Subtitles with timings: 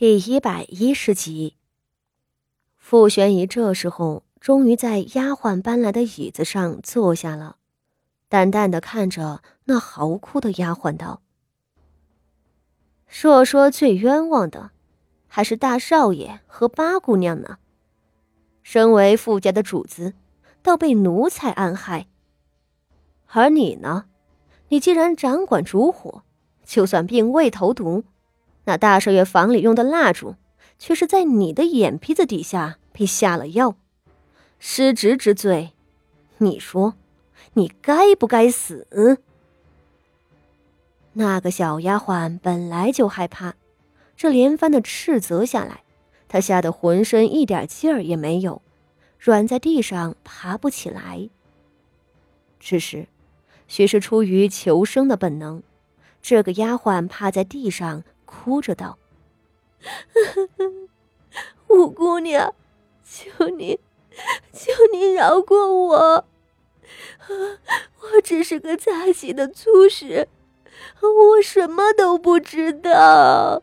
[0.00, 1.56] 第一百一十集，
[2.76, 7.56] 傅玄仪这时候终于在丫鬟搬来的椅子上坐下了，
[8.28, 11.22] 淡淡的看着那嚎哭的丫鬟道
[13.10, 14.70] ：“若说最冤枉的，
[15.26, 17.58] 还是大少爷和八姑娘呢。
[18.62, 20.14] 身为傅家的主子，
[20.62, 22.06] 倒被奴才暗害。
[23.26, 24.04] 而你呢？
[24.68, 26.22] 你既然掌管烛火，
[26.64, 28.04] 就算并未投毒。”
[28.68, 30.34] 那大少爷房里用的蜡烛，
[30.78, 33.76] 却是在你的眼皮子底下被下了药，
[34.58, 35.72] 失职之罪，
[36.36, 36.92] 你说，
[37.54, 38.86] 你该不该死？
[41.14, 43.54] 那个小丫鬟本来就害怕，
[44.14, 45.82] 这连番的斥责下来，
[46.28, 48.60] 她吓得浑身一点劲儿也没有，
[49.18, 51.30] 软在地上爬不起来。
[52.60, 53.08] 只是，
[53.66, 55.62] 许是出于求生的本能，
[56.20, 58.04] 这个丫鬟趴在地上。
[58.30, 58.98] 哭着道
[61.68, 62.54] ：“五姑娘，
[63.02, 63.80] 求你，
[64.52, 66.26] 求你饶过我！
[68.00, 70.28] 我只是个擦洗的粗使，
[71.00, 73.62] 我什么都不知道。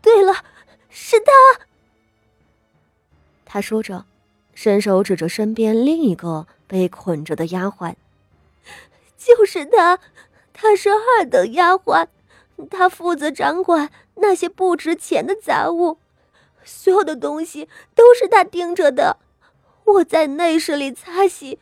[0.00, 0.44] 对了，
[0.88, 1.32] 是他。”
[3.44, 4.06] 他说着，
[4.54, 7.96] 伸手指着身边另一个被捆着的丫鬟
[9.18, 9.98] ：“就是他，
[10.52, 12.06] 他是二等丫鬟。”
[12.66, 15.98] 他负责掌管那些不值钱的杂物，
[16.64, 19.18] 所有的东西都是他盯着的。
[19.84, 21.58] 我在内室里擦洗，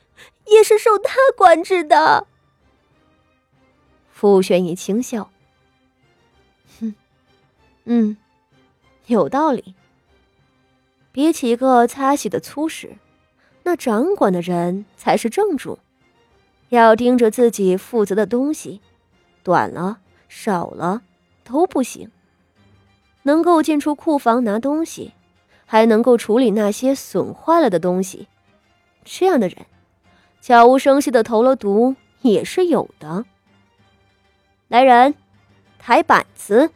[0.47, 2.27] 也是受他管制的。
[4.11, 5.31] 傅玄仪轻笑
[6.81, 6.95] ：“哼，
[7.85, 8.17] 嗯，
[9.07, 9.75] 有道理。
[11.13, 12.97] 比起一个擦洗的粗使，
[13.63, 15.79] 那掌管的人才是正主，
[16.71, 18.81] 要盯着自己负责的东西，
[19.43, 21.03] 短了。”少了
[21.45, 22.11] 都不行。
[23.23, 25.13] 能够进出库房拿东西，
[25.65, 28.29] 还能够处理那些损坏了的东西，
[29.05, 29.67] 这样的人，
[30.41, 33.25] 悄无声息的投了毒也是有的。
[34.69, 35.15] 来人，
[35.79, 36.71] 抬板子！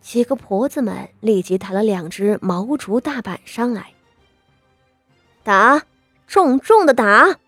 [0.00, 3.92] 几个婆子们立即抬了两只毛竹大板上来，
[5.44, 5.82] 打，
[6.26, 7.38] 重重的打！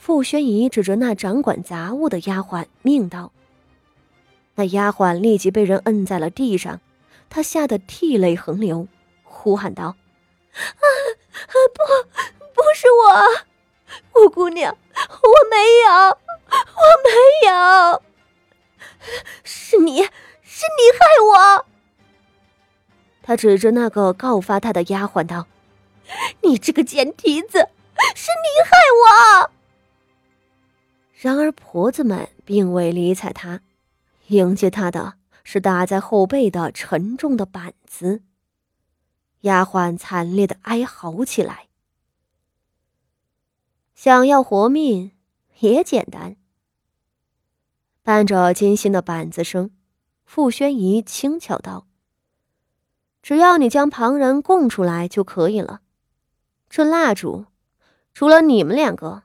[0.00, 3.32] 傅宣仪指着那掌管杂物的丫鬟命道
[4.56, 6.80] ：“那丫鬟立即被人摁在了地上，
[7.28, 8.88] 她吓得涕泪横流，
[9.22, 9.84] 呼喊道
[10.56, 11.54] ：‘啊啊！
[11.74, 11.82] 不，
[12.54, 15.56] 不是我，五姑娘，我没
[15.86, 15.92] 有，
[16.48, 18.02] 我没有，
[19.44, 21.66] 是你，是你害我！’
[23.22, 25.46] 他指着那个告发他的丫鬟道
[26.40, 27.68] ：‘你这个贱蹄子，
[28.16, 28.78] 是你害
[29.44, 29.50] 我！’”
[31.22, 33.60] 然而，婆子们并未理睬他，
[34.28, 38.22] 迎接他的是打在后背的沉重的板子。
[39.42, 41.68] 丫鬟惨烈的哀嚎起来。
[43.94, 45.12] 想要活命
[45.58, 46.36] 也简单。
[48.02, 49.70] 伴着金星的板子声，
[50.24, 51.86] 傅宣仪轻巧道
[53.20, 55.82] ：“只要你将旁人供出来就可以了。
[56.70, 57.44] 这蜡烛，
[58.14, 59.24] 除了你们两个。”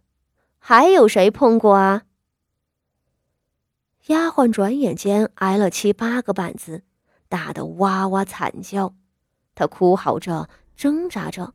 [0.68, 2.06] 还有谁碰过啊？
[4.08, 6.82] 丫鬟转眼间挨了七八个板子，
[7.30, 8.96] 打得哇哇惨叫。
[9.54, 11.54] 她哭嚎着，挣扎着。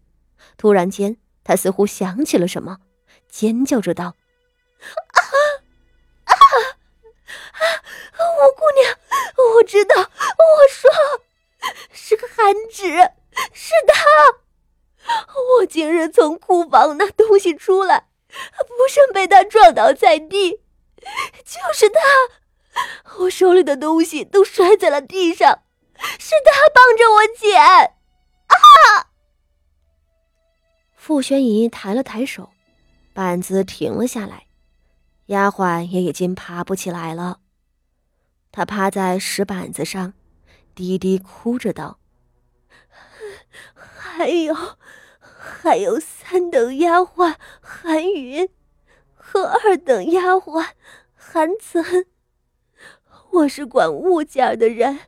[0.56, 2.78] 突然间，她似乎想起了什么，
[3.28, 4.14] 尖叫着道
[5.10, 5.26] ：“啊啊
[6.26, 6.34] 啊！
[8.14, 8.96] 五姑娘，
[9.56, 10.06] 我知道，我
[10.70, 10.88] 说
[11.90, 12.86] 是个韩芷，
[13.52, 15.24] 是他。
[15.58, 18.06] 我今日从库房拿东西出来。”
[18.66, 20.60] 不慎被他撞倒在地，
[21.44, 22.00] 就是他，
[23.18, 25.62] 我手里的东西都摔在了地上，
[26.18, 27.60] 是他帮着我捡。
[28.46, 29.06] 啊！
[30.94, 32.50] 傅宣仪抬了抬手，
[33.12, 34.46] 板子停了下来，
[35.26, 37.40] 丫鬟也已经爬不起来了。
[38.52, 40.12] 她趴在石板子上，
[40.74, 41.98] 低低哭着道
[43.74, 44.54] ：“还有。”
[45.42, 48.46] 还有三等丫鬟韩云
[49.14, 50.66] 和二等丫鬟
[51.14, 52.04] 韩岑。
[53.30, 55.00] 我是管物件的人，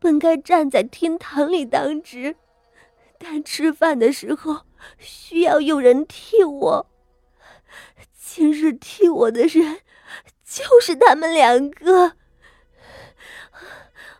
[0.00, 2.34] 本该站在厅堂里当值，
[3.18, 4.62] 但吃饭的时候
[4.98, 6.86] 需要有人替我。
[8.18, 9.82] 今日替我的人
[10.44, 12.16] 就是他们两个。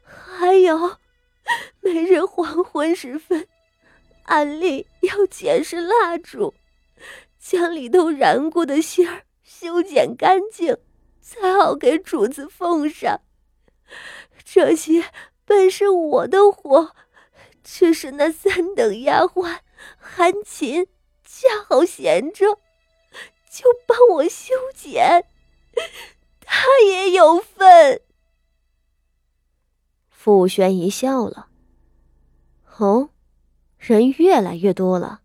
[0.04, 0.98] 还有，
[1.80, 3.48] 每日黄昏时分。
[4.24, 6.54] 安利要捡拾蜡烛，
[7.38, 10.76] 将里头燃过的芯儿修剪干净，
[11.20, 13.20] 才好给主子奉上。
[14.44, 15.04] 这些
[15.44, 16.94] 本是我的活，
[17.62, 19.58] 只是那三等丫鬟
[19.96, 20.86] 韩琴
[21.24, 22.58] 恰好闲着，
[23.50, 25.26] 就帮我修剪，
[26.40, 28.00] 她也有份。
[30.08, 31.48] 傅宣一笑了。
[32.78, 33.10] 哦，
[33.84, 35.22] 人越来越多了。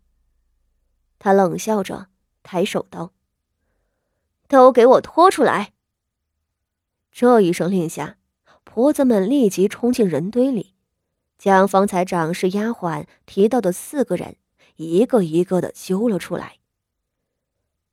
[1.20, 2.08] 他冷笑着，
[2.42, 3.12] 抬手道
[4.48, 5.74] ：“都给我拖出来！”
[7.12, 8.16] 这一声令下，
[8.64, 10.74] 婆子们立即冲进人堆里，
[11.38, 14.34] 将方才掌事丫鬟提到的四个人
[14.74, 16.56] 一个一个的揪了出来。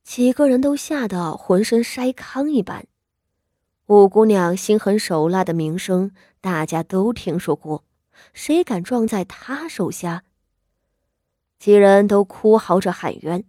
[0.02, 2.88] 几个人都吓得浑身筛糠一般。
[3.86, 6.10] 五姑娘心狠手辣的名声，
[6.40, 7.84] 大家都听说过，
[8.32, 10.24] 谁敢撞在她手下？
[11.58, 13.44] 几人都哭嚎着喊冤，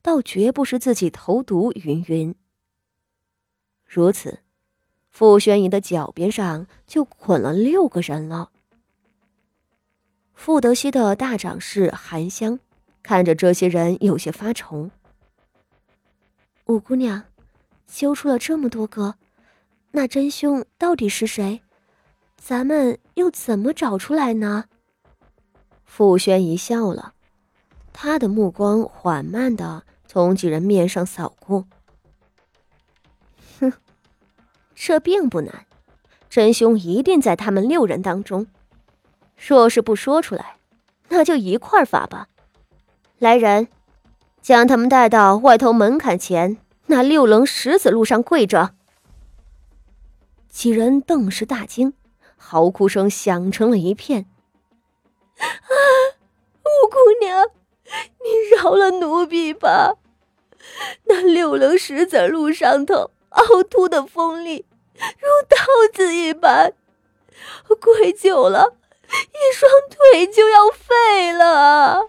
[0.00, 2.34] 倒绝不是自己投毒云云。
[3.84, 4.40] 如此。
[5.10, 8.50] 傅宣仪的脚边上就捆了六个人了。
[10.32, 12.58] 傅德熙的大长侍韩香
[13.02, 14.90] 看着这些人，有些发愁。
[16.64, 17.24] 五姑娘，
[17.86, 19.16] 揪出了这么多个，
[19.90, 21.60] 那真凶到底是谁？
[22.38, 24.64] 咱们又怎么找出来呢？
[25.84, 27.12] 傅宣仪笑了，
[27.92, 31.66] 他的目光缓慢的从几人面上扫过。
[33.60, 33.72] 哼
[34.74, 35.66] 这并不难，
[36.28, 38.46] 真凶一定在他们六人当中。
[39.36, 40.56] 若是不说出来，
[41.08, 42.28] 那就一块罚吧。
[43.18, 43.68] 来人，
[44.40, 48.74] 将他们带到外头门槛前那六棱石子路上跪着。
[50.48, 51.94] 几人顿时大惊，
[52.36, 54.26] 嚎哭声响成了一片。
[55.38, 55.44] 啊，
[56.62, 57.46] 五姑娘，
[58.18, 59.94] 你饶了奴婢吧！
[61.04, 64.64] 那六棱石子路上头凹凸的锋利。
[64.94, 65.56] 如刀
[65.92, 66.72] 子一般，
[67.80, 68.76] 跪久了，
[69.08, 72.08] 一双腿就要废了。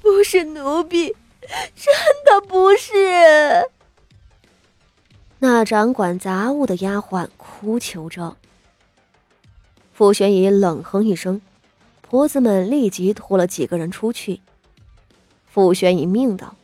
[0.00, 1.14] 不是奴婢，
[1.76, 1.94] 真
[2.24, 3.68] 的不是。
[5.38, 8.36] 那掌管杂物的丫鬟哭求着。
[9.92, 11.40] 傅玄仪冷哼一声，
[12.00, 14.40] 婆子们立即拖了几个人出去。
[15.58, 16.54] 傅玄一命道：“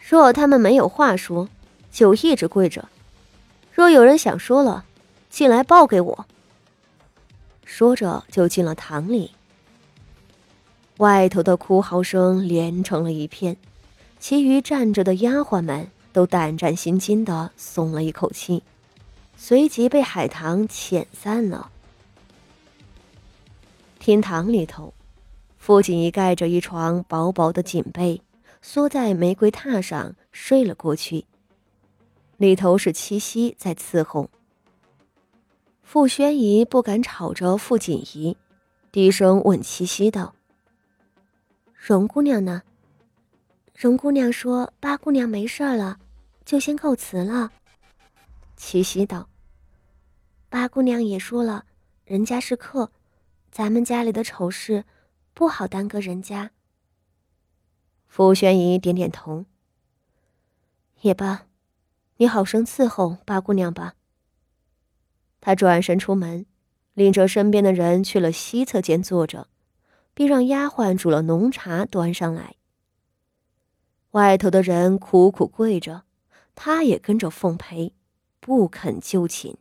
[0.00, 1.50] 若他们没有话说，
[1.92, 2.88] 就一直跪着。”
[3.70, 4.86] 若有人想说了，
[5.28, 6.26] 进来报给我。
[7.66, 9.32] 说着就进了堂里。
[10.96, 13.58] 外头的哭嚎声连成了一片，
[14.18, 18.62] 其余站着的丫鬟们都胆战心惊的松了一口气，
[19.36, 21.70] 随即被海棠遣散了。
[23.98, 24.94] 厅堂里头，
[25.66, 28.20] 傅锦衣盖着一床薄薄的锦被，
[28.60, 31.24] 缩在玫瑰榻上睡了过去。
[32.36, 34.28] 里头是七夕在伺候。
[35.82, 38.36] 傅宣仪不敢吵着傅锦仪，
[38.92, 40.34] 低声问七夕道
[41.72, 42.60] ：“荣姑娘呢？”
[43.74, 45.96] 荣姑娘说：“八姑娘没事了，
[46.44, 47.50] 就先告辞了。”
[48.54, 49.26] 七夕道
[50.50, 51.64] ：“八姑娘也说了，
[52.04, 52.90] 人家是客，
[53.50, 54.84] 咱们家里的丑事，
[55.34, 56.52] 不好耽搁人家。”
[58.08, 59.44] 傅宣仪点点头
[61.02, 61.46] ：“也罢。”
[62.18, 63.96] 你好生伺候八姑娘吧。
[65.40, 66.46] 他转身出门，
[66.92, 69.48] 领着身边的人去了西侧间坐着，
[70.14, 72.54] 并让丫鬟煮了浓茶端上来。
[74.12, 76.04] 外头的人苦苦跪着，
[76.54, 77.92] 他也跟着奉陪，
[78.38, 79.58] 不肯就寝。